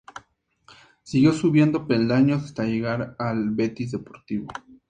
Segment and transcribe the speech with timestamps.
[1.03, 4.47] Siguió subiendo peldaños hasta llegar al Betis Deportivo.